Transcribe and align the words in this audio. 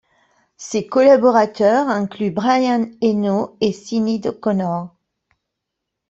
Ses 0.57 0.87
collaborateurs 0.87 1.87
incluent 1.87 2.31
Brian 2.31 2.87
Eno 3.03 3.55
et 3.61 3.71
Sinéad 3.71 4.25
O'Connor. 4.25 4.89